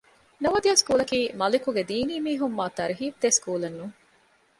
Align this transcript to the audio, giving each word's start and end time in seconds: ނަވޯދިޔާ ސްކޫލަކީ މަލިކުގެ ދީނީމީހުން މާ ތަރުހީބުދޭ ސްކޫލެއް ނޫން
ނަވޯދިޔާ 0.43 0.75
ސްކޫލަކީ 0.81 1.19
މަލިކުގެ 1.39 1.83
ދީނީމީހުން 1.89 2.55
މާ 2.57 2.65
ތަރުހީބުދޭ 2.77 3.29
ސްކޫލެއް 3.37 3.77
ނޫން 3.79 3.95